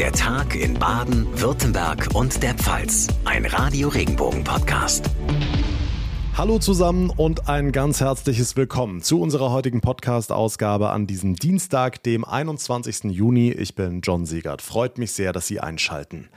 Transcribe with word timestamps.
Der 0.00 0.12
Tag 0.12 0.56
in 0.56 0.78
Baden, 0.78 1.26
Württemberg 1.38 2.08
und 2.14 2.42
der 2.42 2.54
Pfalz. 2.54 3.06
Ein 3.26 3.44
Radio 3.44 3.90
Regenbogen 3.90 4.44
Podcast. 4.44 5.10
Hallo 6.34 6.58
zusammen 6.58 7.10
und 7.10 7.50
ein 7.50 7.70
ganz 7.70 8.00
herzliches 8.00 8.56
Willkommen 8.56 9.02
zu 9.02 9.20
unserer 9.20 9.50
heutigen 9.50 9.82
Podcast-Ausgabe 9.82 10.88
an 10.88 11.06
diesem 11.06 11.36
Dienstag, 11.36 12.02
dem 12.02 12.24
21. 12.24 13.12
Juni. 13.12 13.50
Ich 13.50 13.74
bin 13.74 14.00
John 14.00 14.24
Siegert. 14.24 14.62
Freut 14.62 14.96
mich 14.96 15.12
sehr, 15.12 15.34
dass 15.34 15.46
Sie 15.46 15.60
einschalten. 15.60 16.30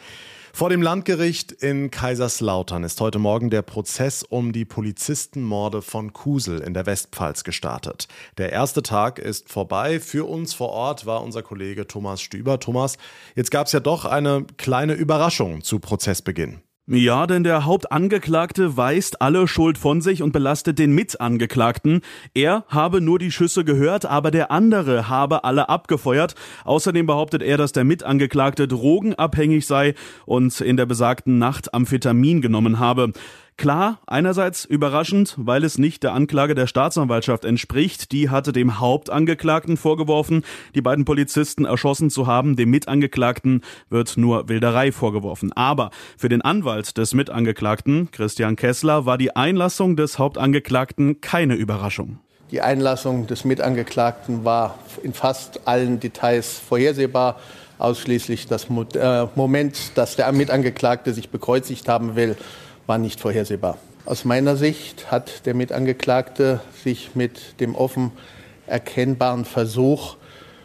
Vor 0.55 0.69
dem 0.69 0.83
Landgericht 0.83 1.51
in 1.51 1.89
Kaiserslautern 1.89 2.83
ist 2.83 3.01
heute 3.01 3.17
Morgen 3.17 3.49
der 3.49 3.63
Prozess 3.63 4.21
um 4.21 4.51
die 4.53 4.65
Polizistenmorde 4.65 5.81
von 5.81 6.13
Kusel 6.13 6.59
in 6.59 6.75
der 6.75 6.85
Westpfalz 6.85 7.43
gestartet. 7.43 8.07
Der 8.37 8.51
erste 8.51 8.83
Tag 8.83 9.17
ist 9.17 9.49
vorbei. 9.49 9.99
Für 9.99 10.29
uns 10.29 10.53
vor 10.53 10.69
Ort 10.69 11.07
war 11.07 11.23
unser 11.23 11.41
Kollege 11.41 11.87
Thomas 11.87 12.21
Stüber. 12.21 12.59
Thomas, 12.59 12.97
jetzt 13.33 13.49
gab 13.49 13.65
es 13.65 13.73
ja 13.73 13.79
doch 13.79 14.05
eine 14.05 14.45
kleine 14.57 14.93
Überraschung 14.93 15.63
zu 15.63 15.79
Prozessbeginn. 15.79 16.61
Ja, 16.85 17.27
denn 17.27 17.45
der 17.45 17.63
Hauptangeklagte 17.63 18.75
weist 18.75 19.21
alle 19.21 19.47
Schuld 19.47 19.77
von 19.77 20.01
sich 20.01 20.21
und 20.21 20.33
belastet 20.33 20.79
den 20.79 20.91
Mitangeklagten. 20.91 22.01
Er 22.33 22.65
habe 22.67 22.99
nur 22.99 23.19
die 23.19 23.31
Schüsse 23.31 23.63
gehört, 23.63 24.05
aber 24.05 24.31
der 24.31 24.51
andere 24.51 25.07
habe 25.07 25.45
alle 25.45 25.69
abgefeuert. 25.69 26.35
Außerdem 26.65 27.05
behauptet 27.05 27.41
er, 27.41 27.55
dass 27.55 27.71
der 27.71 27.85
Mitangeklagte 27.85 28.67
drogenabhängig 28.67 29.65
sei 29.65 29.95
und 30.25 30.59
in 30.59 30.75
der 30.75 30.85
besagten 30.85 31.37
Nacht 31.37 31.73
Amphetamin 31.73 32.41
genommen 32.41 32.79
habe. 32.79 33.13
Klar, 33.55 33.99
einerseits 34.07 34.65
überraschend, 34.65 35.35
weil 35.37 35.63
es 35.63 35.77
nicht 35.77 36.03
der 36.03 36.13
Anklage 36.13 36.55
der 36.55 36.65
Staatsanwaltschaft 36.65 37.45
entspricht. 37.45 38.11
Die 38.11 38.29
hatte 38.29 38.51
dem 38.51 38.79
Hauptangeklagten 38.79 39.77
vorgeworfen, 39.77 40.43
die 40.73 40.81
beiden 40.81 41.05
Polizisten 41.05 41.65
erschossen 41.65 42.09
zu 42.09 42.25
haben. 42.25 42.55
Dem 42.55 42.71
Mitangeklagten 42.71 43.61
wird 43.89 44.17
nur 44.17 44.49
Wilderei 44.49 44.91
vorgeworfen. 44.91 45.53
Aber 45.53 45.91
für 46.17 46.29
den 46.29 46.41
Anwalt 46.41 46.97
des 46.97 47.13
Mitangeklagten, 47.13 48.09
Christian 48.11 48.55
Kessler, 48.55 49.05
war 49.05 49.17
die 49.17 49.35
Einlassung 49.35 49.95
des 49.95 50.17
Hauptangeklagten 50.17 51.21
keine 51.21 51.53
Überraschung. 51.53 52.19
Die 52.49 52.61
Einlassung 52.61 53.27
des 53.27 53.45
Mitangeklagten 53.45 54.43
war 54.45 54.77
in 55.03 55.13
fast 55.13 55.67
allen 55.67 55.99
Details 55.99 56.59
vorhersehbar. 56.59 57.39
Ausschließlich 57.77 58.47
das 58.47 58.67
äh, 58.95 59.25
Moment, 59.35 59.97
dass 59.97 60.15
der 60.15 60.31
Mitangeklagte 60.31 61.13
sich 61.13 61.29
bekreuzigt 61.29 61.89
haben 61.89 62.15
will, 62.15 62.35
war 62.87 62.97
nicht 62.97 63.19
vorhersehbar. 63.19 63.77
Aus 64.05 64.25
meiner 64.25 64.57
Sicht 64.57 65.11
hat 65.11 65.45
der 65.45 65.53
Mitangeklagte 65.53 66.59
sich 66.83 67.15
mit 67.15 67.59
dem 67.59 67.75
offen 67.75 68.11
erkennbaren 68.67 69.45
Versuch, 69.45 70.17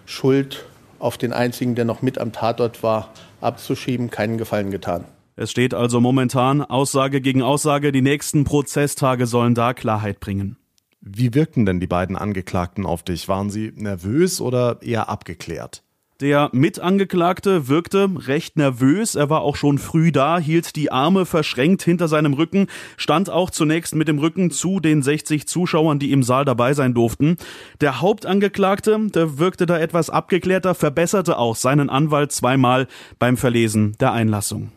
Schuld 0.07 0.65
auf 0.99 1.19
den 1.19 1.33
einzigen, 1.33 1.75
der 1.75 1.85
noch 1.85 2.03
mit 2.03 2.19
am 2.19 2.33
Tatort 2.33 2.83
war, 2.83 3.13
abzuschieben, 3.41 4.11
keinen 4.11 4.39
Gefallen 4.39 4.71
getan. 4.71 5.05
Es 5.37 5.53
steht 5.53 5.73
also 5.73 6.01
momentan 6.01 6.63
Aussage 6.63 7.21
gegen 7.21 7.43
Aussage. 7.43 7.93
Die 7.93 8.03
nächsten 8.03 8.43
Prozesstage 8.43 9.27
sollen 9.27 9.55
da 9.55 9.73
Klarheit 9.73 10.19
bringen. 10.19 10.57
Wie 11.01 11.33
wirkten 11.33 11.65
denn 11.65 11.79
die 11.79 11.87
beiden 11.87 12.17
Angeklagten 12.17 12.85
auf 12.85 13.05
dich? 13.05 13.29
Waren 13.29 13.51
sie 13.51 13.73
nervös 13.77 14.41
oder 14.41 14.83
eher 14.83 15.09
abgeklärt? 15.09 15.85
Der 16.21 16.51
Mitangeklagte 16.51 17.69
wirkte 17.69 18.11
recht 18.27 18.57
nervös. 18.57 19.15
Er 19.15 19.31
war 19.31 19.43
auch 19.43 19.55
schon 19.55 19.79
früh 19.79 20.11
da, 20.11 20.41
hielt 20.41 20.75
die 20.75 20.91
Arme 20.91 21.27
verschränkt 21.27 21.83
hinter 21.83 22.09
seinem 22.09 22.35
Rücken, 22.35 22.67
stand 22.97 23.31
auch 23.31 23.51
zunächst 23.51 23.95
mit 23.95 24.09
dem 24.09 24.19
Rücken 24.19 24.51
zu 24.51 24.81
den 24.81 25.01
60 25.01 25.47
Zuschauern, 25.47 26.01
die 26.01 26.11
im 26.11 26.25
Saal 26.25 26.45
dabei 26.45 26.75
sein 26.75 26.93
durften. 26.93 27.37
Der 27.81 28.01
Hauptangeklagte, 28.01 28.99
der 29.15 29.39
wirkte 29.39 29.67
da 29.67 29.79
etwas 29.79 30.11
abgeklärter, 30.11 30.75
verbesserte 30.75 31.39
auch 31.39 31.55
seinen 31.55 31.89
Anwalt 31.89 32.33
zweimal 32.33 32.89
beim 33.21 33.37
Verlesen 33.37 33.97
der 34.01 34.11
Einlassung. 34.11 34.73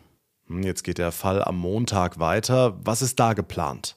Hm, 0.46 0.62
jetzt 0.62 0.84
geht 0.84 0.98
der 0.98 1.10
Fall 1.10 1.42
am 1.42 1.58
Montag 1.58 2.20
weiter. 2.20 2.78
Was 2.84 3.02
ist 3.02 3.18
da 3.18 3.32
geplant? 3.32 3.96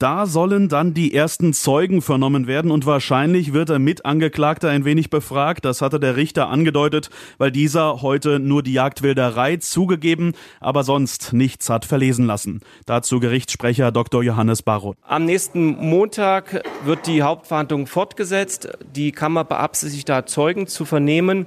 Da 0.00 0.24
sollen 0.24 0.70
dann 0.70 0.94
die 0.94 1.12
ersten 1.12 1.52
Zeugen 1.52 2.00
vernommen 2.00 2.46
werden 2.46 2.70
und 2.70 2.86
wahrscheinlich 2.86 3.52
wird 3.52 3.68
der 3.68 3.78
Mitangeklagte 3.78 4.66
ein 4.70 4.86
wenig 4.86 5.10
befragt. 5.10 5.66
Das 5.66 5.82
hatte 5.82 6.00
der 6.00 6.16
Richter 6.16 6.48
angedeutet, 6.48 7.10
weil 7.36 7.52
dieser 7.52 8.00
heute 8.00 8.38
nur 8.38 8.62
die 8.62 8.72
Jagdwilderei 8.72 9.58
zugegeben, 9.58 10.32
aber 10.58 10.84
sonst 10.84 11.34
nichts 11.34 11.68
hat 11.68 11.84
verlesen 11.84 12.24
lassen. 12.24 12.60
Dazu 12.86 13.20
Gerichtssprecher 13.20 13.92
Dr. 13.92 14.22
Johannes 14.22 14.62
Barroth. 14.62 14.96
Am 15.06 15.26
nächsten 15.26 15.76
Montag 15.76 16.62
wird 16.86 17.06
die 17.06 17.22
Hauptverhandlung 17.22 17.86
fortgesetzt. 17.86 18.70
Die 18.96 19.12
Kammer 19.12 19.44
beabsichtigt 19.44 20.08
da 20.08 20.24
Zeugen 20.24 20.66
zu 20.66 20.86
vernehmen. 20.86 21.44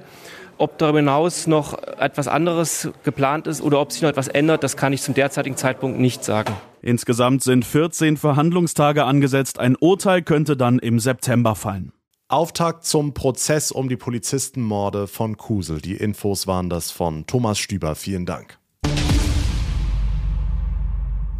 Ob 0.58 0.78
darüber 0.78 1.00
hinaus 1.00 1.48
noch 1.48 1.76
etwas 1.98 2.28
anderes 2.28 2.90
geplant 3.02 3.48
ist 3.48 3.62
oder 3.62 3.80
ob 3.80 3.90
sich 3.90 4.02
noch 4.02 4.10
etwas 4.10 4.28
ändert, 4.28 4.62
das 4.62 4.76
kann 4.76 4.92
ich 4.92 5.02
zum 5.02 5.14
derzeitigen 5.14 5.56
Zeitpunkt 5.56 5.98
nicht 5.98 6.22
sagen. 6.22 6.54
Insgesamt 6.84 7.42
sind 7.42 7.64
14 7.64 8.18
Verhandlungstage 8.18 9.04
angesetzt. 9.06 9.58
Ein 9.58 9.74
Urteil 9.74 10.20
könnte 10.20 10.54
dann 10.54 10.78
im 10.78 11.00
September 11.00 11.54
fallen. 11.54 11.92
Auftakt 12.28 12.84
zum 12.84 13.14
Prozess 13.14 13.72
um 13.72 13.88
die 13.88 13.96
Polizistenmorde 13.96 15.06
von 15.06 15.38
Kusel. 15.38 15.80
Die 15.80 15.94
Infos 15.94 16.46
waren 16.46 16.68
das 16.68 16.90
von 16.90 17.26
Thomas 17.26 17.58
Stüber. 17.58 17.94
Vielen 17.94 18.26
Dank. 18.26 18.58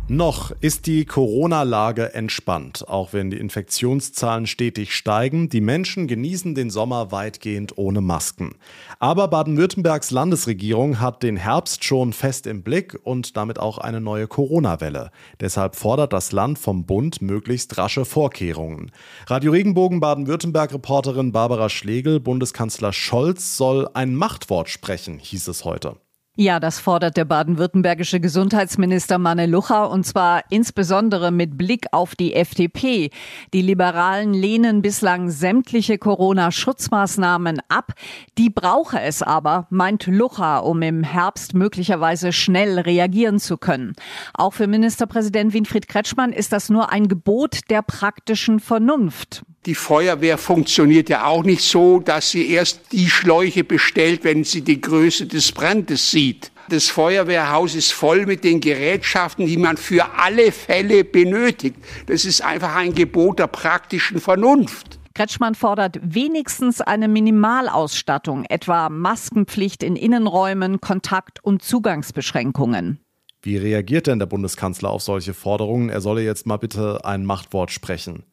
Noch 0.07 0.51
ist 0.61 0.87
die 0.87 1.07
Corona-Lage 1.07 2.13
entspannt, 2.13 2.87
auch 2.87 3.15
wenn 3.15 3.31
die 3.31 3.39
Infektionszahlen 3.39 4.47
stetig 4.47 4.95
steigen. 4.95 5.49
Die 5.49 5.63
Menschen 5.63 6.07
genießen 6.07 6.55
den 6.55 6.69
Sommer 6.69 7.11
weitgehend 7.11 7.79
ohne 7.79 8.03
Masken. 8.03 8.57
Aber 8.99 9.29
Baden-Württembergs 9.29 10.11
Landesregierung 10.11 11.01
hat 11.01 11.23
den 11.23 11.39
Herbst 11.39 11.85
schon 11.85 12.13
fest 12.13 12.47
im 12.47 12.63
Blick 12.63 12.99
und 13.03 13.39
damit 13.39 13.59
auch 13.59 13.79
eine 13.79 14.03
neue 14.03 14.29
Corona-Welle. 14.29 15.11
Deshalb 15.41 15.75
fordert 15.75 16.13
das 16.13 16.33
Land 16.33 16.59
vom 16.59 16.85
Bund 16.85 17.23
möglichst 17.23 17.79
rasche 17.79 18.05
Vorkehrungen. 18.05 18.91
Radio 19.27 19.53
Regenbogen 19.53 20.01
Baden-Württemberg-Reporterin 20.01 21.33
Barbara 21.33 21.71
Schlegel, 21.71 22.21
Bundeskanzler 22.21 22.93
Scholz 22.93 23.57
soll 23.57 23.89
ein 23.95 24.15
Machtwort 24.15 24.69
sprechen, 24.69 25.19
hieß 25.19 25.49
es 25.49 25.65
heute. 25.65 25.97
Ja, 26.37 26.59
das 26.59 26.81
fordert 26.81 27.17
der 27.17 27.27
baden-württembergische 27.27 28.19
Gesundheitsminister 28.19 29.19
Manne 29.19 29.47
Lucha 29.47 29.85
und 29.85 30.05
zwar 30.05 30.43
insbesondere 30.51 31.31
mit 31.31 31.57
Blick 31.57 31.87
auf 31.93 32.17
die 32.17 32.35
FDP. 32.35 33.11
Die 33.53 33.63
Liberalen 33.63 34.35
lehnen 34.35 34.83
bislang 34.83 35.31
sämtliche 35.31 35.97
Corona-Schutzmaßnahmen 35.97 37.63
ab. 37.69 37.93
Die 38.37 38.51
brauche 38.51 39.01
es 39.01 39.23
aber, 39.23 39.69
meint 39.71 40.09
Lucha, 40.09 40.59
um 40.59 40.83
im 40.83 41.05
Herbst 41.05 41.55
möglicherweise 41.55 42.33
schnell 42.33 42.81
reagieren 42.81 43.39
zu 43.39 43.57
können. 43.57 43.93
Auch 44.33 44.55
für 44.55 44.67
Ministerpräsident 44.67 45.53
Winfried 45.53 45.87
Kretschmann 45.87 46.33
ist 46.33 46.53
das 46.53 46.69
nur 46.69 46.91
ein 46.91 47.07
Gebot 47.07 47.71
der 47.71 47.83
praktischen 47.83 48.59
Vernunft. 48.59 49.45
Die 49.67 49.75
Feuerwehr 49.75 50.37
funktioniert 50.37 51.09
ja 51.09 51.25
auch 51.25 51.43
nicht 51.43 51.63
so, 51.63 52.01
dass 52.01 52.31
sie 52.31 52.51
erst 52.51 52.93
die 52.93 53.09
Schläuche 53.09 53.65
bestellt, 53.65 54.23
wenn 54.23 54.45
sie 54.45 54.61
die 54.61 54.79
Größe 54.79 55.27
des 55.27 55.53
Brandes 55.53 56.11
sieht. 56.11 56.53
Das 56.69 56.89
Feuerwehrhaus 56.89 57.75
ist 57.75 57.93
voll 57.93 58.27
mit 58.27 58.45
den 58.45 58.61
Gerätschaften, 58.61 59.47
die 59.47 59.57
man 59.57 59.79
für 59.79 60.19
alle 60.19 60.53
Fälle 60.53 61.03
benötigt. 61.03 61.77
Das 62.07 62.27
ist 62.27 62.43
einfach 62.43 62.77
ein 62.77 62.95
Gebot 62.95 63.39
der 63.39 63.47
praktischen 63.47 64.21
Vernunft. 64.21 64.99
Kretschmann 65.15 65.55
fordert 65.55 65.99
wenigstens 66.03 66.83
eine 66.83 67.09
Minimalausstattung, 67.09 68.45
etwa 68.47 68.91
Maskenpflicht 68.91 69.83
in 69.83 69.97
Innenräumen, 69.97 70.81
Kontakt- 70.81 71.43
und 71.43 71.63
Zugangsbeschränkungen. 71.63 72.99
Wie 73.41 73.57
reagiert 73.57 74.09
denn 74.09 74.19
der 74.19 74.27
Bundeskanzler 74.27 74.91
auf 74.91 75.03
solche 75.03 75.33
Forderungen? 75.33 75.89
Er 75.89 76.01
solle 76.01 76.23
jetzt 76.23 76.47
mal 76.47 76.57
bitte 76.57 77.05
ein 77.05 77.25
Machtwort 77.25 77.71
sprechen. 77.71 78.25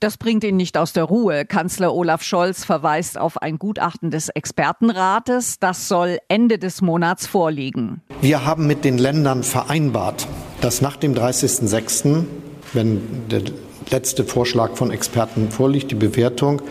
Das 0.00 0.16
bringt 0.16 0.44
ihn 0.44 0.56
nicht 0.56 0.78
aus 0.78 0.94
der 0.94 1.04
Ruhe. 1.04 1.44
Kanzler 1.44 1.94
Olaf 1.94 2.22
Scholz 2.22 2.64
verweist 2.64 3.18
auf 3.18 3.42
ein 3.42 3.58
Gutachten 3.58 4.10
des 4.10 4.30
Expertenrates. 4.30 5.58
Das 5.58 5.88
soll 5.88 6.20
Ende 6.28 6.58
des 6.58 6.80
Monats 6.80 7.26
vorliegen. 7.26 8.00
Wir 8.22 8.46
haben 8.46 8.66
mit 8.66 8.86
den 8.86 8.96
Ländern 8.96 9.42
vereinbart, 9.42 10.26
dass 10.62 10.80
nach 10.80 10.96
dem 10.96 11.14
30.06., 11.14 12.24
wenn 12.72 13.28
der 13.30 13.42
letzte 13.90 14.24
Vorschlag 14.24 14.74
von 14.74 14.90
Experten 14.90 15.50
vorliegt, 15.50 15.90
die 15.90 15.96
Bewertung, 15.96 16.62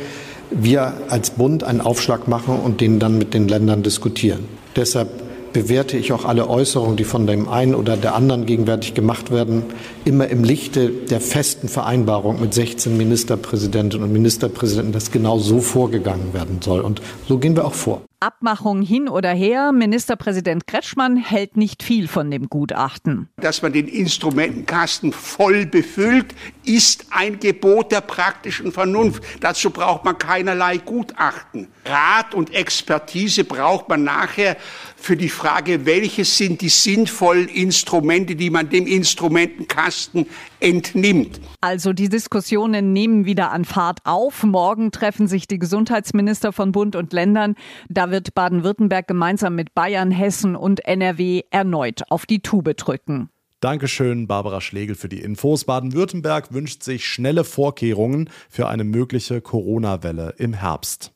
wir 0.50 0.94
als 1.10 1.30
Bund 1.30 1.64
einen 1.64 1.82
Aufschlag 1.82 2.28
machen 2.28 2.60
und 2.60 2.82
den 2.82 2.98
dann 2.98 3.20
mit 3.20 3.36
den 3.36 3.48
Ländern 3.48 3.84
diskutieren. 3.84 4.46
Deshalb 4.76 5.29
bewerte 5.54 5.98
ich 5.98 6.14
auch 6.14 6.26
alle 6.26 6.50
Äußerungen, 6.50 6.98
die 6.98 7.04
von 7.04 7.28
dem 7.28 7.48
einen 7.50 7.76
oder 7.76 7.98
der 7.98 8.16
anderen 8.16 8.46
gegenwärtig 8.46 8.94
gemacht 8.94 9.32
werden, 9.32 9.64
immer 10.06 10.28
im 10.28 10.44
Lichte 10.44 10.90
der 10.90 11.22
festen 11.22 11.70
Vereinbarung 11.70 12.42
mit 12.42 12.54
16 12.54 12.96
Ministerpräsidentinnen 12.98 14.06
und 14.06 14.14
Ministerpräsidenten, 14.14 14.94
dass 14.94 15.12
genau 15.12 15.40
so 15.40 15.62
vorgegangen 15.62 16.34
werden 16.34 16.62
soll. 16.62 16.82
Und 16.82 17.02
so 17.28 17.38
gehen 17.38 17.56
wir 17.56 17.66
auch 17.66 17.74
vor. 17.74 18.02
Abmachung 18.22 18.82
hin 18.82 19.08
oder 19.08 19.30
her, 19.30 19.72
Ministerpräsident 19.72 20.68
Kretschmann 20.68 21.16
hält 21.16 21.56
nicht 21.56 21.84
viel 21.84 22.10
von 22.10 22.30
dem 22.30 22.50
Gutachten. 22.50 23.30
Dass 23.38 23.62
man 23.62 23.72
den 23.72 23.88
Instrumentenkasten 23.88 25.14
voll 25.14 25.66
befüllt, 25.66 26.36
ist 26.66 27.06
ein 27.12 27.40
Gebot 27.40 27.94
der 27.94 28.02
praktischen 28.02 28.74
Vernunft. 28.74 29.24
Dazu 29.40 29.70
braucht 29.70 30.04
man 30.04 30.18
keinerlei 30.18 30.80
Gutachten. 30.80 31.70
Rat 31.86 32.34
und 32.34 32.54
Expertise 32.54 33.46
braucht 33.46 33.88
man 33.88 34.04
nachher 34.04 34.58
für 35.00 35.18
die 35.18 35.30
Frage, 35.30 35.86
welches 35.86 36.38
sind 36.38 36.62
die 36.62 36.70
sinnvollen 36.70 37.48
Instrumente, 37.48 38.36
die 38.36 38.50
man 38.50 38.70
dem 38.70 38.86
Instrumentenkasten 38.86 40.28
entnimmt. 40.60 41.40
Also 41.62 41.94
die 41.94 42.10
Diskussionen 42.10 42.94
nehmen 42.94 43.26
wieder 43.26 43.52
an 43.52 43.66
Fahrt 43.66 44.00
auf. 44.04 44.44
Morgen 44.44 44.92
treffen 44.92 45.28
sich 45.28 45.48
die 45.48 45.60
Gesundheitsminister 45.60 46.52
von 46.52 46.72
Bund 46.72 46.96
und 46.96 47.14
Ländern. 47.14 47.56
Da 47.88 48.12
wird 48.12 48.34
Baden-Württemberg 48.34 49.08
gemeinsam 49.08 49.56
mit 49.56 49.74
Bayern, 49.74 50.12
Hessen 50.12 50.56
und 50.56 50.86
NRW 50.86 51.44
erneut 51.50 52.04
auf 52.10 52.26
die 52.26 52.42
Tube 52.42 52.76
drücken. 52.76 53.30
Dankeschön, 53.62 54.26
Barbara 54.28 54.62
Schlegel, 54.62 54.96
für 54.96 55.10
die 55.10 55.20
Infos. 55.20 55.66
Baden-Württemberg 55.66 56.54
wünscht 56.54 56.82
sich 56.82 57.06
schnelle 57.06 57.44
Vorkehrungen 57.44 58.30
für 58.50 58.70
eine 58.70 58.86
mögliche 58.86 59.42
Corona-Welle 59.42 60.36
im 60.38 60.54
Herbst. 60.54 61.12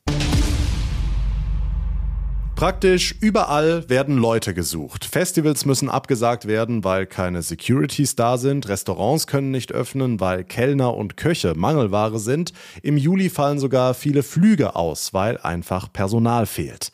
Praktisch 2.55 3.15
überall 3.19 3.89
werden 3.89 4.17
Leute 4.17 4.53
gesucht. 4.53 5.05
Festivals 5.05 5.65
müssen 5.65 5.89
abgesagt 5.89 6.47
werden, 6.47 6.83
weil 6.83 7.07
keine 7.07 7.41
Securities 7.41 8.15
da 8.15 8.37
sind. 8.37 8.69
Restaurants 8.69 9.27
können 9.27 9.51
nicht 9.51 9.71
öffnen, 9.71 10.19
weil 10.19 10.43
Kellner 10.43 10.93
und 10.93 11.17
Köche 11.17 11.55
Mangelware 11.55 12.19
sind. 12.19 12.53
Im 12.83 12.95
Juli 12.95 13.29
fallen 13.29 13.59
sogar 13.59 13.95
viele 13.95 14.23
Flüge 14.23 14.75
aus, 14.75 15.13
weil 15.13 15.37
einfach 15.39 15.91
Personal 15.91 16.45
fehlt. 16.45 16.91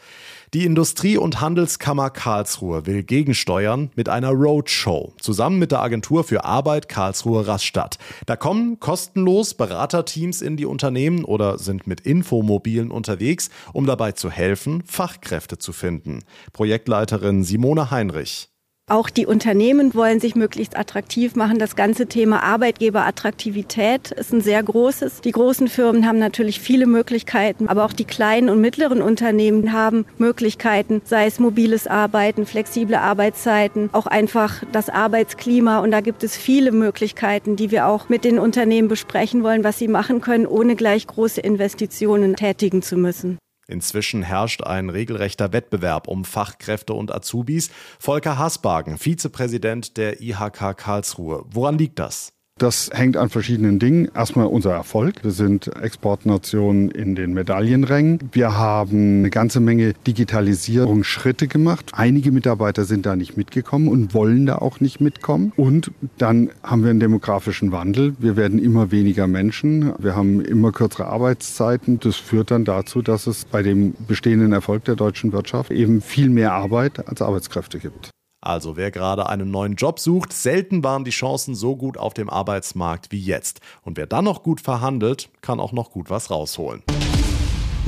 Die 0.55 0.65
Industrie- 0.65 1.17
und 1.17 1.41
Handelskammer 1.41 2.09
Karlsruhe 2.09 2.87
will 2.87 3.03
gegensteuern 3.03 3.91
mit 3.95 4.09
einer 4.09 4.31
Roadshow 4.31 5.13
zusammen 5.21 5.59
mit 5.59 5.71
der 5.71 5.83
Agentur 5.83 6.23
für 6.23 6.43
Arbeit 6.43 6.89
Karlsruhe 6.89 7.45
Rastatt. 7.45 7.99
Da 8.25 8.35
kommen 8.35 8.79
kostenlos 8.79 9.53
Beraterteams 9.53 10.41
in 10.41 10.57
die 10.57 10.65
Unternehmen 10.65 11.23
oder 11.23 11.59
sind 11.59 11.85
mit 11.85 12.01
Infomobilen 12.01 12.89
unterwegs, 12.89 13.51
um 13.73 13.85
dabei 13.85 14.13
zu 14.13 14.31
helfen, 14.31 14.81
Fachkräfte 14.87 15.59
zu 15.59 15.71
finden. 15.71 16.23
Projektleiterin 16.51 17.43
Simone 17.43 17.91
Heinrich. 17.91 18.49
Auch 18.89 19.11
die 19.11 19.27
Unternehmen 19.27 19.93
wollen 19.93 20.19
sich 20.19 20.35
möglichst 20.35 20.75
attraktiv 20.75 21.35
machen. 21.35 21.59
Das 21.59 21.75
ganze 21.75 22.07
Thema 22.07 22.41
Arbeitgeberattraktivität 22.41 24.09
ist 24.09 24.33
ein 24.33 24.41
sehr 24.41 24.63
großes. 24.63 25.21
Die 25.21 25.31
großen 25.31 25.67
Firmen 25.67 26.07
haben 26.07 26.17
natürlich 26.17 26.59
viele 26.59 26.87
Möglichkeiten, 26.87 27.67
aber 27.67 27.85
auch 27.85 27.93
die 27.93 28.05
kleinen 28.05 28.49
und 28.49 28.61
mittleren 28.61 29.03
Unternehmen 29.03 29.73
haben 29.73 30.05
Möglichkeiten, 30.17 31.03
sei 31.05 31.27
es 31.27 31.39
mobiles 31.39 31.85
Arbeiten, 31.85 32.47
flexible 32.47 32.95
Arbeitszeiten, 32.95 33.91
auch 33.91 34.07
einfach 34.07 34.63
das 34.71 34.89
Arbeitsklima. 34.89 35.81
Und 35.81 35.91
da 35.91 36.01
gibt 36.01 36.23
es 36.23 36.35
viele 36.35 36.71
Möglichkeiten, 36.71 37.55
die 37.55 37.69
wir 37.69 37.85
auch 37.85 38.09
mit 38.09 38.23
den 38.23 38.39
Unternehmen 38.39 38.87
besprechen 38.87 39.43
wollen, 39.43 39.63
was 39.63 39.77
sie 39.77 39.87
machen 39.87 40.19
können, 40.19 40.47
ohne 40.47 40.75
gleich 40.75 41.05
große 41.05 41.41
Investitionen 41.41 42.35
tätigen 42.35 42.81
zu 42.81 42.97
müssen. 42.97 43.37
Inzwischen 43.69 44.23
herrscht 44.23 44.63
ein 44.63 44.89
regelrechter 44.89 45.53
Wettbewerb 45.53 46.07
um 46.07 46.25
Fachkräfte 46.25 46.93
und 46.93 47.13
Azubis. 47.13 47.69
Volker 47.99 48.39
Hasbagen, 48.39 48.97
Vizepräsident 48.97 49.95
der 49.95 50.21
IHK 50.21 50.75
Karlsruhe. 50.75 51.45
Woran 51.51 51.77
liegt 51.77 51.99
das? 51.99 52.33
Das 52.59 52.89
hängt 52.91 53.15
an 53.15 53.29
verschiedenen 53.29 53.79
Dingen. 53.79 54.11
Erstmal 54.13 54.47
unser 54.47 54.73
Erfolg. 54.73 55.23
Wir 55.23 55.31
sind 55.31 55.73
Exportnation 55.81 56.91
in 56.91 57.15
den 57.15 57.31
Medaillenrängen. 57.33 58.19
Wir 58.33 58.57
haben 58.57 59.19
eine 59.19 59.29
ganze 59.29 59.61
Menge 59.61 59.93
Digitalisierungsschritte 60.05 61.47
gemacht. 61.47 61.91
Einige 61.93 62.33
Mitarbeiter 62.33 62.83
sind 62.83 63.05
da 63.05 63.15
nicht 63.15 63.37
mitgekommen 63.37 63.87
und 63.87 64.13
wollen 64.13 64.45
da 64.45 64.57
auch 64.57 64.81
nicht 64.81 64.99
mitkommen. 64.99 65.53
Und 65.55 65.91
dann 66.17 66.49
haben 66.61 66.83
wir 66.83 66.89
einen 66.89 66.99
demografischen 66.99 67.71
Wandel. 67.71 68.15
Wir 68.19 68.35
werden 68.35 68.59
immer 68.59 68.91
weniger 68.91 69.27
Menschen. 69.27 69.93
Wir 69.97 70.17
haben 70.17 70.41
immer 70.41 70.73
kürzere 70.73 71.05
Arbeitszeiten. 71.05 72.01
Das 72.01 72.17
führt 72.17 72.51
dann 72.51 72.65
dazu, 72.65 73.01
dass 73.01 73.25
es 73.25 73.45
bei 73.45 73.63
dem 73.63 73.93
bestehenden 74.05 74.51
Erfolg 74.51 74.83
der 74.83 74.97
deutschen 74.97 75.31
Wirtschaft 75.31 75.71
eben 75.71 76.01
viel 76.01 76.29
mehr 76.29 76.51
Arbeit 76.51 77.07
als 77.07 77.21
Arbeitskräfte 77.21 77.79
gibt. 77.79 78.11
Also 78.41 78.77
wer 78.77 78.89
gerade 78.89 79.27
einen 79.27 79.51
neuen 79.51 79.75
Job 79.75 79.99
sucht, 79.99 80.31
selten 80.31 80.83
waren 80.83 81.03
die 81.03 81.11
Chancen 81.11 81.55
so 81.55 81.75
gut 81.75 81.97
auf 81.97 82.13
dem 82.13 82.29
Arbeitsmarkt 82.29 83.11
wie 83.11 83.19
jetzt. 83.19 83.59
Und 83.83 83.97
wer 83.97 84.07
dann 84.07 84.25
noch 84.25 84.43
gut 84.43 84.61
verhandelt, 84.61 85.29
kann 85.41 85.59
auch 85.59 85.73
noch 85.73 85.91
gut 85.91 86.09
was 86.09 86.31
rausholen. 86.31 86.81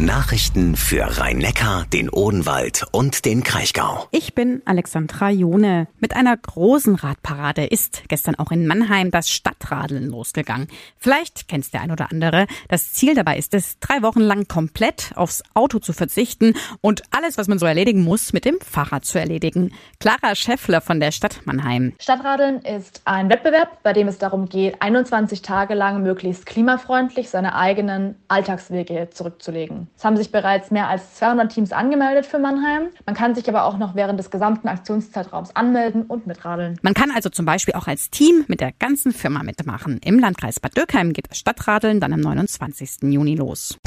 Nachrichten 0.06 0.76
für 0.76 1.20
Rhein-Neckar, 1.20 1.86
den 1.94 2.10
Odenwald 2.10 2.86
und 2.92 3.24
den 3.24 3.44
Kraichgau. 3.44 4.08
Ich 4.10 4.34
bin 4.34 4.64
Alexandra 4.66 5.30
Jone. 5.30 5.88
Mit 6.00 6.16
einer 6.16 6.36
großen 6.36 6.96
Radparade 6.96 7.66
ist 7.66 8.04
gestern 8.08 8.34
auch 8.36 8.52
in 8.52 8.66
Mannheim 8.66 9.12
das 9.12 9.30
Stadtradeln 9.30 10.08
losgegangen. 10.08 10.68
Vielleicht 10.98 11.48
kennst 11.48 11.76
der 11.76 11.82
ein 11.82 11.92
oder 11.92 12.10
andere. 12.10 12.48
Das 12.68 12.94
Ziel 12.94 13.14
dabei 13.14 13.38
ist 13.38 13.54
es, 13.54 13.78
drei 13.80 14.02
Wochen 14.02 14.22
lang 14.22 14.48
komplett 14.48 15.12
aufs 15.16 15.44
Auto 15.54 15.78
zu 15.78 15.94
verzichten 15.94 16.56
und 16.82 17.04
alles, 17.12 17.38
was 17.38 17.48
man 17.48 17.60
so 17.60 17.68
erledigen 17.68 18.04
muss, 18.04 18.34
mit 18.34 18.46
dem 18.46 18.60
Fahrrad 18.60 19.06
zu 19.06 19.20
erledigen. 19.20 19.72
Clara 20.00 20.34
Schäffler 20.34 20.82
von 20.82 21.00
der 21.00 21.12
Stadt 21.12 21.42
Mannheim. 21.46 21.94
Stadtradeln 22.00 22.62
ist 22.62 23.04
ein 23.06 23.30
Wettbewerb, 23.30 23.84
bei 23.84 23.94
dem 23.94 24.08
es 24.08 24.18
darum 24.18 24.50
geht, 24.50 24.82
21 24.82 25.44
Tage 25.44 25.76
lang 25.76 26.02
möglichst 26.02 26.48
klimafreundlich 26.48 27.30
seine 27.30 27.56
eigenen 27.56 28.16
Alltagswege 28.30 29.10
zurückzulegen. 29.12 29.91
Es 29.98 30.06
haben 30.06 30.18
sich 30.18 30.32
bereits 30.32 30.72
mehr 30.72 30.88
als 30.88 31.16
200 31.16 31.52
Teams 31.52 31.72
angemeldet 31.72 32.26
für 32.26 32.40
Mannheim. 32.40 32.90
Man 33.06 33.16
kann 33.16 33.36
sich 33.36 33.48
aber 33.48 33.66
auch 33.66 33.78
noch 33.78 33.96
während 33.96 34.20
des 34.20 34.32
gesamten 34.32 34.68
Aktionszeitraums 34.68 35.56
anmelden 35.56 36.04
und 36.04 36.26
mitradeln. 36.26 36.80
Man 36.82 36.94
kann 36.94 37.12
also 37.12 37.30
zum 37.30 37.46
Beispiel 37.46 37.76
auch 37.76 37.88
als 37.88 38.10
Team 38.10 38.44
mit 38.48 38.62
der 38.62 38.72
ganzen 38.72 39.12
Firma 39.12 39.44
mitmachen. 39.44 40.00
Im 40.04 40.18
Landkreis 40.18 40.60
Bad 40.60 40.76
Dürkheim 40.76 41.14
geht 41.14 41.30
das 41.30 41.38
Stadtradeln 41.38 42.00
dann 42.00 42.14
am 42.14 42.22
29. 42.22 43.12
Juni 43.12 43.36
los. 43.36 43.78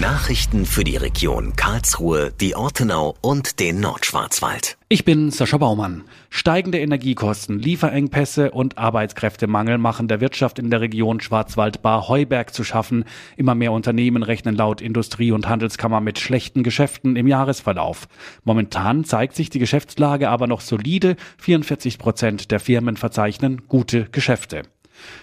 Nachrichten 0.00 0.66
für 0.66 0.84
die 0.84 0.96
Region 0.96 1.56
Karlsruhe, 1.56 2.30
die 2.38 2.54
Ortenau 2.54 3.14
und 3.22 3.60
den 3.60 3.80
Nordschwarzwald. 3.80 4.76
Ich 4.88 5.06
bin 5.06 5.30
Sascha 5.30 5.56
Baumann. 5.56 6.04
Steigende 6.28 6.78
Energiekosten, 6.78 7.58
Lieferengpässe 7.58 8.50
und 8.50 8.76
Arbeitskräftemangel 8.76 9.78
machen 9.78 10.06
der 10.06 10.20
Wirtschaft 10.20 10.58
in 10.58 10.70
der 10.70 10.82
Region 10.82 11.20
Schwarzwald-Bar-Heuberg 11.20 12.52
zu 12.52 12.62
schaffen. 12.62 13.04
Immer 13.38 13.54
mehr 13.54 13.72
Unternehmen 13.72 14.22
rechnen 14.22 14.54
laut 14.54 14.82
Industrie- 14.82 15.32
und 15.32 15.48
Handelskammer 15.48 16.02
mit 16.02 16.18
schlechten 16.18 16.62
Geschäften 16.62 17.16
im 17.16 17.26
Jahresverlauf. 17.26 18.06
Momentan 18.44 19.04
zeigt 19.04 19.34
sich 19.34 19.48
die 19.48 19.58
Geschäftslage 19.58 20.28
aber 20.28 20.46
noch 20.46 20.60
solide. 20.60 21.16
44 21.38 21.98
Prozent 21.98 22.50
der 22.50 22.60
Firmen 22.60 22.98
verzeichnen 22.98 23.62
gute 23.66 24.04
Geschäfte. 24.12 24.62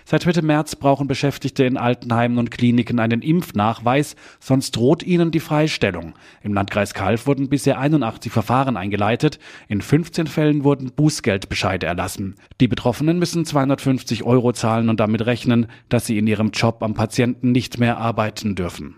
Seit 0.06 0.25
Mitte 0.25 0.42
März 0.42 0.75
brauchen 0.75 1.08
Beschäftigte 1.08 1.64
in 1.64 1.78
Altenheimen 1.78 2.38
und 2.38 2.52
Kliniken 2.52 3.00
einen 3.00 3.22
Impfnachweis, 3.22 4.16
sonst 4.40 4.75
droht 4.75 5.04
ihnen 5.04 5.31
die 5.31 5.40
Freistellung. 5.40 6.14
Im 6.42 6.54
Landkreis 6.54 6.94
Kalf 6.94 7.27
wurden 7.27 7.50
bisher 7.50 7.80
81 7.80 8.32
Verfahren 8.32 8.77
eingeleitet. 8.77 9.39
In 9.68 9.82
15 9.82 10.27
Fällen 10.27 10.63
wurden 10.63 10.92
Bußgeldbescheide 10.92 11.86
erlassen. 11.86 12.36
Die 12.62 12.68
Betroffenen 12.68 13.20
müssen 13.20 13.46
250 13.46 14.24
Euro 14.24 14.53
zahlen 14.53 14.89
und 14.89 15.00
damit 15.00 15.25
rechnen, 15.25 15.68
dass 15.89 16.06
sie 16.06 16.18
in 16.18 16.27
ihrem 16.27 16.51
Job 16.51 16.84
am 16.84 16.94
Patienten 16.94 17.51
nicht 17.51 17.80
mehr 17.80 17.98
arbeiten 17.98 18.56
dürfen. 18.56 18.96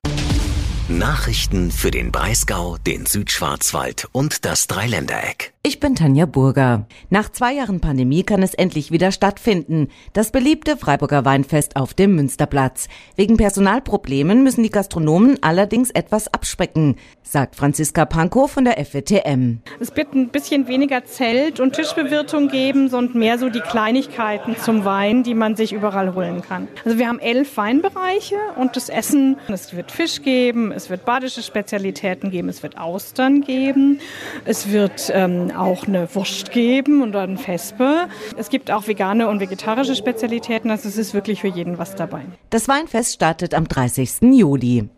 Nachrichten 0.88 1.72
für 1.72 1.90
den 1.90 2.12
Breisgau, 2.12 2.78
den 2.78 3.08
Südschwarzwald 3.08 4.08
und 4.12 4.46
das 4.46 4.68
Dreiländereck. 4.68 5.55
Ich 5.68 5.80
bin 5.80 5.96
Tanja 5.96 6.28
Burger. 6.28 6.86
Nach 7.10 7.32
zwei 7.32 7.54
Jahren 7.54 7.80
Pandemie 7.80 8.22
kann 8.22 8.44
es 8.44 8.54
endlich 8.54 8.92
wieder 8.92 9.12
stattfinden. 9.12 9.88
Das 10.14 10.30
beliebte 10.30 10.78
Freiburger 10.78 11.26
Weinfest 11.26 11.76
auf 11.76 11.96
dem 11.96 12.14
Münsterplatz. 12.14 12.88
Wegen 13.16 13.36
Personalproblemen 13.36 14.44
müssen 14.44 14.62
die 14.62 14.70
Gastronomen 14.70 15.40
allerdings 15.42 15.90
etwas 15.90 16.32
abspecken, 16.32 16.98
sagt 17.24 17.56
Franziska 17.56 18.06
Pankow 18.06 18.52
von 18.52 18.64
der 18.64 18.78
FWTM. 18.78 19.62
Es 19.80 19.96
wird 19.96 20.14
ein 20.14 20.30
bisschen 20.30 20.68
weniger 20.68 21.04
Zelt- 21.06 21.60
und 21.60 21.74
Tischbewirtung 21.74 22.50
geben, 22.50 22.88
sondern 22.88 23.18
mehr 23.18 23.40
so 23.40 23.50
die 23.50 23.62
Kleinigkeiten 23.62 24.56
zum 24.58 24.86
Wein, 24.86 25.24
die 25.24 25.34
man 25.34 25.56
sich 25.56 25.74
überall 25.74 26.14
holen 26.14 26.44
kann. 26.48 26.68
Also 26.86 27.00
wir 27.00 27.08
haben 27.08 27.18
elf 27.18 27.58
Weinbereiche 27.58 28.38
und 28.58 28.76
das 28.76 28.90
Essen, 28.90 29.38
es 29.48 29.76
wird 29.76 29.92
Fisch 29.92 30.22
geben, 30.22 30.72
es 30.72 30.92
wird 30.92 31.06
badische 31.06 31.42
Spezialitäten 31.42 32.30
geben, 32.30 32.50
es 32.50 32.62
wird 32.62 32.78
Austern 32.78 33.42
geben, 33.42 34.00
es 34.46 34.70
wird 34.72 35.12
ähm, 35.12 35.54
auch 35.56 35.88
eine 35.88 36.14
Wurst 36.16 36.52
geben 36.52 37.02
und 37.02 37.16
ein 37.16 37.38
Vespe. 37.38 38.08
Es 38.38 38.50
gibt 38.50 38.72
auch 38.72 38.88
vegane 38.88 39.28
und 39.28 39.40
vegetarische 39.40 39.96
Spezialitäten, 39.96 40.70
also 40.72 40.88
es 40.88 40.98
ist 40.98 41.14
wirklich 41.14 41.42
für 41.42 41.48
jeden 41.48 41.78
was 41.78 41.96
dabei. 41.96 42.22
Das 42.50 42.68
Weinfest 42.68 43.14
startet 43.14 43.54
am 43.54 43.68
30. 43.68 44.22
Juli. 44.22 44.90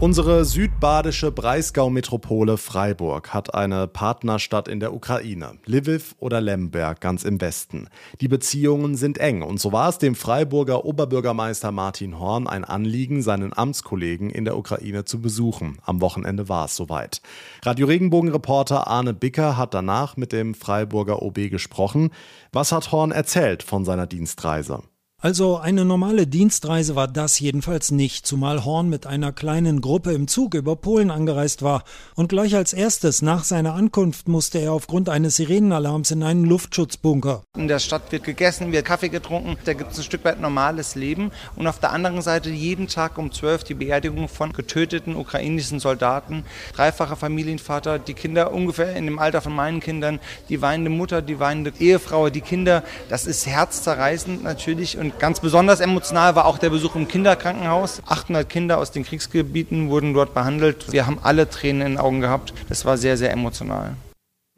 Unsere 0.00 0.46
südbadische 0.46 1.30
Breisgau-Metropole 1.30 2.56
Freiburg 2.56 3.34
hat 3.34 3.54
eine 3.54 3.86
Partnerstadt 3.86 4.66
in 4.66 4.80
der 4.80 4.94
Ukraine, 4.94 5.58
Lviv 5.66 6.16
oder 6.18 6.40
Lemberg 6.40 7.02
ganz 7.02 7.22
im 7.22 7.38
Westen. 7.42 7.86
Die 8.18 8.26
Beziehungen 8.26 8.94
sind 8.94 9.18
eng 9.18 9.42
und 9.42 9.60
so 9.60 9.72
war 9.72 9.90
es 9.90 9.98
dem 9.98 10.14
Freiburger 10.14 10.86
Oberbürgermeister 10.86 11.70
Martin 11.70 12.18
Horn 12.18 12.46
ein 12.46 12.64
Anliegen, 12.64 13.20
seinen 13.20 13.52
Amtskollegen 13.52 14.30
in 14.30 14.46
der 14.46 14.56
Ukraine 14.56 15.04
zu 15.04 15.20
besuchen. 15.20 15.76
Am 15.84 16.00
Wochenende 16.00 16.48
war 16.48 16.64
es 16.64 16.76
soweit. 16.76 17.20
Radio 17.62 17.86
Regenbogen-Reporter 17.86 18.86
Arne 18.86 19.12
Bicker 19.12 19.58
hat 19.58 19.74
danach 19.74 20.16
mit 20.16 20.32
dem 20.32 20.54
Freiburger 20.54 21.20
OB 21.20 21.50
gesprochen. 21.50 22.08
Was 22.52 22.72
hat 22.72 22.90
Horn 22.90 23.12
erzählt 23.12 23.62
von 23.62 23.84
seiner 23.84 24.06
Dienstreise? 24.06 24.80
Also 25.22 25.58
eine 25.58 25.84
normale 25.84 26.26
Dienstreise 26.26 26.96
war 26.96 27.06
das 27.06 27.38
jedenfalls 27.40 27.90
nicht, 27.90 28.26
zumal 28.26 28.64
Horn 28.64 28.88
mit 28.88 29.06
einer 29.06 29.32
kleinen 29.32 29.82
Gruppe 29.82 30.12
im 30.12 30.28
Zug 30.28 30.54
über 30.54 30.76
Polen 30.76 31.10
angereist 31.10 31.60
war. 31.60 31.84
Und 32.14 32.30
gleich 32.30 32.56
als 32.56 32.72
erstes 32.72 33.20
nach 33.20 33.44
seiner 33.44 33.74
Ankunft 33.74 34.28
musste 34.28 34.60
er 34.60 34.72
aufgrund 34.72 35.10
eines 35.10 35.36
Sirenenalarms 35.36 36.10
in 36.10 36.22
einen 36.22 36.46
Luftschutzbunker. 36.46 37.42
In 37.54 37.68
der 37.68 37.80
Stadt 37.80 38.10
wird 38.12 38.24
gegessen, 38.24 38.72
wird 38.72 38.86
Kaffee 38.86 39.10
getrunken, 39.10 39.58
da 39.66 39.74
gibt 39.74 39.92
es 39.92 39.98
ein 39.98 40.04
Stück 40.04 40.24
weit 40.24 40.40
normales 40.40 40.94
Leben. 40.94 41.32
Und 41.54 41.66
auf 41.66 41.80
der 41.80 41.92
anderen 41.92 42.22
Seite 42.22 42.48
jeden 42.48 42.88
Tag 42.88 43.18
um 43.18 43.30
12 43.30 43.64
die 43.64 43.74
Beerdigung 43.74 44.26
von 44.26 44.54
getöteten 44.54 45.16
ukrainischen 45.16 45.80
Soldaten. 45.80 46.44
Dreifacher 46.74 47.16
Familienvater, 47.16 47.98
die 47.98 48.14
Kinder 48.14 48.54
ungefähr 48.54 48.96
in 48.96 49.04
dem 49.04 49.18
Alter 49.18 49.42
von 49.42 49.54
meinen 49.54 49.80
Kindern, 49.80 50.18
die 50.48 50.62
weinende 50.62 50.90
Mutter, 50.90 51.20
die 51.20 51.38
weinende 51.38 51.74
Ehefrau, 51.78 52.30
die 52.30 52.40
Kinder. 52.40 52.82
Das 53.10 53.26
ist 53.26 53.46
herzzerreißend 53.46 54.42
natürlich 54.42 54.96
und 54.96 55.09
ganz 55.18 55.40
besonders 55.40 55.80
emotional 55.80 56.34
war 56.34 56.46
auch 56.46 56.58
der 56.58 56.70
Besuch 56.70 56.94
im 56.94 57.08
Kinderkrankenhaus. 57.08 58.02
800 58.06 58.48
Kinder 58.48 58.78
aus 58.78 58.90
den 58.90 59.04
Kriegsgebieten 59.04 59.90
wurden 59.90 60.14
dort 60.14 60.34
behandelt. 60.34 60.92
Wir 60.92 61.06
haben 61.06 61.18
alle 61.22 61.48
Tränen 61.48 61.82
in 61.82 61.92
den 61.92 61.98
Augen 61.98 62.20
gehabt. 62.20 62.52
Das 62.68 62.84
war 62.84 62.96
sehr, 62.96 63.16
sehr 63.16 63.32
emotional. 63.32 63.96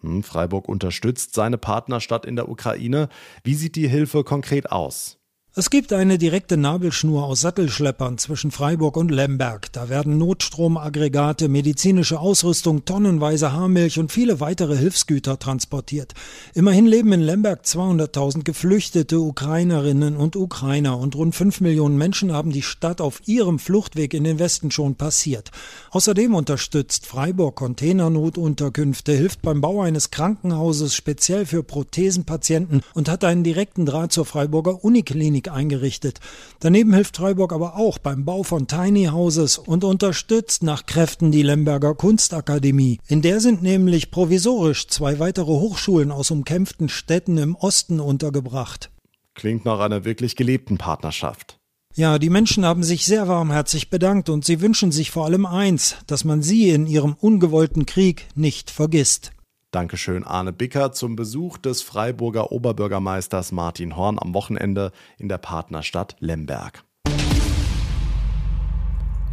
Hm, 0.02 0.22
Freiburg 0.22 0.68
unterstützt 0.68 1.34
seine 1.34 1.58
Partnerstadt 1.58 2.26
in 2.26 2.36
der 2.36 2.48
Ukraine. 2.48 3.08
Wie 3.44 3.54
sieht 3.54 3.76
die 3.76 3.88
Hilfe 3.88 4.24
konkret 4.24 4.70
aus? 4.70 5.18
Es 5.54 5.68
gibt 5.68 5.92
eine 5.92 6.16
direkte 6.16 6.56
Nabelschnur 6.56 7.24
aus 7.24 7.42
Sattelschleppern 7.42 8.16
zwischen 8.16 8.50
Freiburg 8.50 8.96
und 8.96 9.10
Lemberg. 9.10 9.70
Da 9.72 9.90
werden 9.90 10.16
Notstromaggregate, 10.16 11.50
medizinische 11.50 12.20
Ausrüstung, 12.20 12.86
tonnenweise 12.86 13.52
Haarmilch 13.52 13.98
und 13.98 14.10
viele 14.10 14.40
weitere 14.40 14.78
Hilfsgüter 14.78 15.38
transportiert. 15.38 16.14
Immerhin 16.54 16.86
leben 16.86 17.12
in 17.12 17.20
Lemberg 17.20 17.64
200.000 17.66 18.44
geflüchtete 18.44 19.20
Ukrainerinnen 19.20 20.16
und 20.16 20.36
Ukrainer 20.36 20.96
und 20.96 21.16
rund 21.16 21.34
5 21.34 21.60
Millionen 21.60 21.98
Menschen 21.98 22.32
haben 22.32 22.50
die 22.50 22.62
Stadt 22.62 23.02
auf 23.02 23.20
ihrem 23.26 23.58
Fluchtweg 23.58 24.14
in 24.14 24.24
den 24.24 24.38
Westen 24.38 24.70
schon 24.70 24.94
passiert. 24.94 25.50
Außerdem 25.90 26.34
unterstützt 26.34 27.04
Freiburg 27.04 27.56
Containernotunterkünfte, 27.56 29.12
hilft 29.12 29.42
beim 29.42 29.60
Bau 29.60 29.82
eines 29.82 30.10
Krankenhauses 30.10 30.94
speziell 30.94 31.44
für 31.44 31.62
Prothesenpatienten 31.62 32.80
und 32.94 33.10
hat 33.10 33.22
einen 33.22 33.44
direkten 33.44 33.84
Draht 33.84 34.12
zur 34.12 34.24
Freiburger 34.24 34.82
Uniklinik 34.82 35.41
Klinik 35.42 35.52
eingerichtet. 35.52 36.20
Daneben 36.60 36.94
hilft 36.94 37.16
Freiburg 37.16 37.52
aber 37.52 37.76
auch 37.76 37.98
beim 37.98 38.24
Bau 38.24 38.42
von 38.42 38.66
Tiny 38.66 39.06
Houses 39.06 39.58
und 39.58 39.84
unterstützt 39.84 40.62
nach 40.62 40.86
Kräften 40.86 41.32
die 41.32 41.42
Lemberger 41.42 41.94
Kunstakademie. 41.94 42.98
In 43.08 43.22
der 43.22 43.40
sind 43.40 43.62
nämlich 43.62 44.10
provisorisch 44.10 44.88
zwei 44.88 45.18
weitere 45.18 45.52
Hochschulen 45.52 46.10
aus 46.10 46.30
umkämpften 46.30 46.88
Städten 46.88 47.38
im 47.38 47.54
Osten 47.56 48.00
untergebracht. 48.00 48.90
Klingt 49.34 49.64
nach 49.64 49.80
einer 49.80 50.04
wirklich 50.04 50.36
gelebten 50.36 50.78
Partnerschaft. 50.78 51.58
Ja, 51.94 52.18
die 52.18 52.30
Menschen 52.30 52.64
haben 52.64 52.82
sich 52.82 53.04
sehr 53.04 53.28
warmherzig 53.28 53.90
bedankt 53.90 54.30
und 54.30 54.46
sie 54.46 54.62
wünschen 54.62 54.92
sich 54.92 55.10
vor 55.10 55.26
allem 55.26 55.44
eins, 55.44 55.96
dass 56.06 56.24
man 56.24 56.42
sie 56.42 56.70
in 56.70 56.86
ihrem 56.86 57.14
ungewollten 57.14 57.84
Krieg 57.84 58.28
nicht 58.34 58.70
vergisst. 58.70 59.32
Dankeschön, 59.72 60.22
Arne 60.22 60.52
Bicker, 60.52 60.92
zum 60.92 61.16
Besuch 61.16 61.56
des 61.56 61.80
Freiburger 61.80 62.52
Oberbürgermeisters 62.52 63.52
Martin 63.52 63.96
Horn 63.96 64.18
am 64.18 64.34
Wochenende 64.34 64.92
in 65.16 65.30
der 65.30 65.38
Partnerstadt 65.38 66.14
Lemberg. 66.20 66.84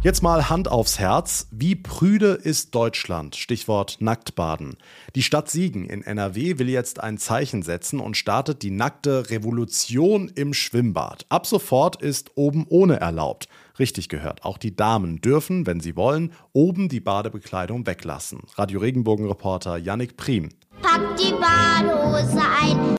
Jetzt 0.02 0.22
mal 0.22 0.48
Hand 0.48 0.66
aufs 0.66 0.98
Herz. 0.98 1.46
Wie 1.50 1.76
prüde 1.76 2.28
ist 2.28 2.74
Deutschland? 2.74 3.36
Stichwort 3.36 3.98
Nacktbaden. 4.00 4.78
Die 5.14 5.22
Stadt 5.22 5.50
Siegen 5.50 5.84
in 5.84 6.02
NRW 6.02 6.58
will 6.58 6.70
jetzt 6.70 7.02
ein 7.02 7.18
Zeichen 7.18 7.62
setzen 7.62 8.00
und 8.00 8.16
startet 8.16 8.62
die 8.62 8.70
nackte 8.70 9.28
Revolution 9.28 10.32
im 10.34 10.54
Schwimmbad. 10.54 11.26
Ab 11.28 11.46
sofort 11.46 12.00
ist 12.00 12.30
oben 12.34 12.64
ohne 12.70 12.98
erlaubt. 12.98 13.50
Richtig 13.78 14.08
gehört. 14.08 14.42
Auch 14.42 14.56
die 14.56 14.74
Damen 14.74 15.20
dürfen, 15.20 15.66
wenn 15.66 15.80
sie 15.80 15.96
wollen, 15.96 16.32
oben 16.54 16.88
die 16.88 17.00
Badebekleidung 17.00 17.86
weglassen. 17.86 18.40
Radio 18.54 18.80
Regenbogen-Reporter 18.80 19.76
Yannick 19.76 20.16
Prim. 20.16 20.48
Pack 20.80 21.14
die 21.18 21.32
Badehose 21.32 22.40
ein. 22.62 22.96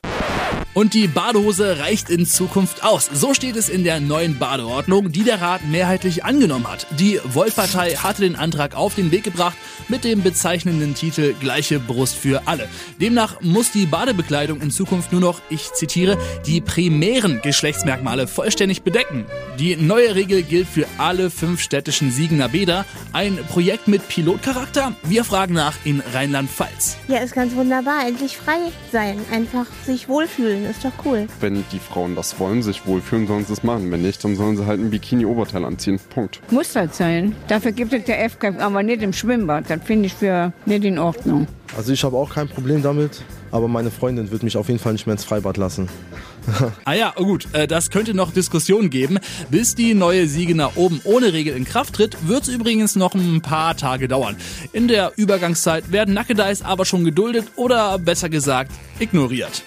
Und 0.74 0.94
die 0.94 1.06
Badehose 1.06 1.78
reicht 1.80 2.08
in 2.08 2.24
Zukunft 2.24 2.82
aus. 2.82 3.10
So 3.12 3.34
steht 3.34 3.56
es 3.56 3.68
in 3.68 3.84
der 3.84 4.00
neuen 4.00 4.38
Badeordnung, 4.38 5.12
die 5.12 5.22
der 5.22 5.42
Rat 5.42 5.60
mehrheitlich 5.66 6.24
angenommen 6.24 6.66
hat. 6.66 6.86
Die 6.98 7.20
Volt-Partei 7.24 7.96
hatte 7.96 8.22
den 8.22 8.36
Antrag 8.36 8.74
auf 8.74 8.94
den 8.94 9.10
Weg 9.10 9.22
gebracht 9.22 9.56
mit 9.88 10.04
dem 10.04 10.22
bezeichnenden 10.22 10.94
Titel 10.94 11.34
Gleiche 11.38 11.78
Brust 11.78 12.16
für 12.16 12.46
alle. 12.46 12.68
Demnach 13.00 13.42
muss 13.42 13.70
die 13.70 13.84
Badebekleidung 13.84 14.62
in 14.62 14.70
Zukunft 14.70 15.12
nur 15.12 15.20
noch, 15.20 15.42
ich 15.50 15.72
zitiere, 15.74 16.16
die 16.46 16.62
primären 16.62 17.42
Geschlechtsmerkmale 17.42 18.26
vollständig 18.26 18.82
bedecken. 18.82 19.26
Die 19.58 19.76
neue 19.76 20.14
Regel 20.14 20.42
gilt 20.42 20.68
für 20.68 20.86
alle 20.96 21.28
fünf 21.28 21.60
städtischen 21.60 22.10
Siegener 22.10 22.48
Bäder. 22.48 22.86
Ein 23.12 23.38
Projekt 23.48 23.88
mit 23.88 24.08
Pilotcharakter? 24.08 24.94
Wir 25.02 25.24
fragen 25.24 25.52
nach 25.52 25.74
in 25.84 26.02
Rheinland-Pfalz. 26.14 26.96
Ja, 27.08 27.18
ist 27.18 27.34
ganz 27.34 27.54
wunderbar. 27.54 28.06
Endlich 28.06 28.38
frei 28.38 28.58
sein. 28.90 29.20
Einfach 29.30 29.66
sich 29.84 30.08
wohlfühlen 30.08 30.61
wohlfühlen, 30.62 30.70
ist 30.70 30.84
doch 30.84 31.04
cool. 31.04 31.26
Wenn 31.40 31.64
die 31.72 31.78
Frauen 31.78 32.14
das 32.14 32.38
wollen, 32.38 32.62
sich 32.62 32.86
wohlfühlen, 32.86 33.26
sollen 33.26 33.44
sie 33.44 33.52
es 33.52 33.62
machen. 33.62 33.90
Wenn 33.90 34.02
nicht, 34.02 34.22
dann 34.24 34.36
sollen 34.36 34.56
sie 34.56 34.66
halt 34.66 34.80
ein 34.80 34.90
Bikini-Oberteil 34.90 35.64
anziehen. 35.64 35.98
Punkt. 36.10 36.40
Muss 36.50 36.72
das 36.72 36.96
sein. 36.96 37.34
Dafür 37.48 37.72
gibt 37.72 37.92
es 37.92 38.04
der 38.04 38.28
FK, 38.28 38.58
aber 38.58 38.82
nicht 38.82 39.02
im 39.02 39.12
Schwimmbad. 39.12 39.68
Das 39.68 39.80
finde 39.84 40.06
ich 40.06 40.14
für 40.14 40.52
nicht 40.66 40.84
in 40.84 40.98
Ordnung. 40.98 41.46
Also 41.76 41.92
ich 41.92 42.04
habe 42.04 42.16
auch 42.16 42.34
kein 42.34 42.48
Problem 42.48 42.82
damit, 42.82 43.22
aber 43.50 43.66
meine 43.66 43.90
Freundin 43.90 44.30
wird 44.30 44.42
mich 44.42 44.58
auf 44.58 44.68
jeden 44.68 44.78
Fall 44.78 44.92
nicht 44.92 45.06
mehr 45.06 45.14
ins 45.14 45.24
Freibad 45.24 45.56
lassen. 45.56 45.88
ah 46.84 46.92
ja, 46.92 47.12
gut, 47.16 47.46
äh, 47.54 47.66
das 47.66 47.88
könnte 47.88 48.14
noch 48.14 48.32
Diskussionen 48.32 48.90
geben. 48.90 49.18
Bis 49.48 49.74
die 49.74 49.94
neue 49.94 50.26
Siege 50.26 50.54
nach 50.54 50.76
oben 50.76 51.00
ohne 51.04 51.32
Regel 51.32 51.56
in 51.56 51.64
Kraft 51.64 51.94
tritt, 51.94 52.28
wird 52.28 52.42
es 52.42 52.48
übrigens 52.48 52.94
noch 52.94 53.14
ein 53.14 53.40
paar 53.40 53.76
Tage 53.76 54.06
dauern. 54.06 54.36
In 54.72 54.88
der 54.88 55.12
Übergangszeit 55.16 55.92
werden 55.92 56.12
Nackedeis 56.12 56.62
aber 56.62 56.84
schon 56.84 57.04
geduldet 57.04 57.46
oder 57.56 57.98
besser 57.98 58.28
gesagt 58.28 58.72
ignoriert. 58.98 59.62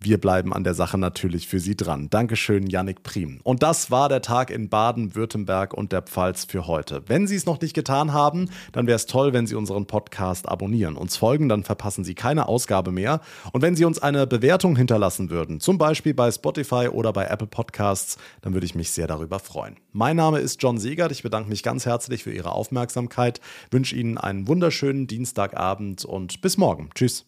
Wir 0.00 0.20
bleiben 0.20 0.52
an 0.52 0.62
der 0.62 0.74
Sache 0.74 0.96
natürlich 0.96 1.48
für 1.48 1.58
Sie 1.58 1.76
dran. 1.76 2.08
Dankeschön, 2.08 2.68
Yannick 2.68 3.02
Prim. 3.02 3.40
Und 3.42 3.64
das 3.64 3.90
war 3.90 4.08
der 4.08 4.22
Tag 4.22 4.52
in 4.52 4.68
Baden, 4.68 5.16
Württemberg 5.16 5.74
und 5.74 5.90
der 5.90 6.02
Pfalz 6.02 6.44
für 6.44 6.68
heute. 6.68 7.02
Wenn 7.08 7.26
Sie 7.26 7.34
es 7.34 7.46
noch 7.46 7.60
nicht 7.60 7.74
getan 7.74 8.12
haben, 8.12 8.48
dann 8.70 8.86
wäre 8.86 8.94
es 8.94 9.06
toll, 9.06 9.32
wenn 9.32 9.48
Sie 9.48 9.56
unseren 9.56 9.86
Podcast 9.86 10.48
abonnieren, 10.48 10.94
uns 10.94 11.16
folgen, 11.16 11.48
dann 11.48 11.64
verpassen 11.64 12.04
Sie 12.04 12.14
keine 12.14 12.46
Ausgabe 12.46 12.92
mehr. 12.92 13.20
Und 13.52 13.62
wenn 13.62 13.74
Sie 13.74 13.84
uns 13.84 13.98
eine 13.98 14.28
Bewertung 14.28 14.76
hinterlassen 14.76 15.30
würden, 15.30 15.58
zum 15.58 15.78
Beispiel 15.78 16.14
bei 16.14 16.30
Spotify 16.30 16.88
oder 16.92 17.12
bei 17.12 17.26
Apple 17.26 17.48
Podcasts, 17.48 18.18
dann 18.40 18.54
würde 18.54 18.66
ich 18.66 18.76
mich 18.76 18.92
sehr 18.92 19.08
darüber 19.08 19.40
freuen. 19.40 19.78
Mein 19.90 20.14
Name 20.14 20.38
ist 20.38 20.62
John 20.62 20.78
Segert. 20.78 21.10
Ich 21.10 21.24
bedanke 21.24 21.48
mich 21.48 21.64
ganz 21.64 21.86
herzlich 21.86 22.22
für 22.22 22.32
Ihre 22.32 22.52
Aufmerksamkeit, 22.52 23.40
wünsche 23.72 23.96
Ihnen 23.96 24.16
einen 24.16 24.46
wunderschönen 24.46 25.08
Dienstagabend 25.08 26.04
und 26.04 26.40
bis 26.40 26.56
morgen. 26.56 26.90
Tschüss. 26.94 27.26